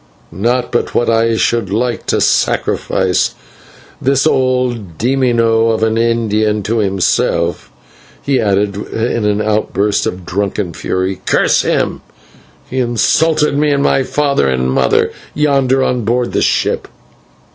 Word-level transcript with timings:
Not 0.33 0.71
but 0.71 0.95
what 0.95 1.11
I 1.11 1.35
should 1.37 1.69
like 1.69 2.07
to 2.07 2.19
sacrifice 2.21 3.35
this 4.01 4.25
old 4.25 4.97
/demonio/ 4.97 5.71
of 5.71 5.83
an 5.83 5.95
Indian 5.95 6.63
to 6.63 6.79
himself," 6.79 7.69
he 8.23 8.39
added, 8.39 8.75
in 8.77 9.25
an 9.25 9.43
outburst 9.43 10.07
of 10.07 10.25
drunken 10.25 10.73
fury. 10.73 11.21
"Curse 11.27 11.61
him! 11.61 12.01
he 12.67 12.79
insulted 12.79 13.55
me 13.55 13.69
and 13.69 13.83
my 13.83 14.01
father 14.01 14.47
and 14.49 14.71
mother, 14.71 15.11
yonder 15.35 15.83
on 15.83 16.03
board 16.03 16.31
the 16.33 16.41
ship." 16.41 16.87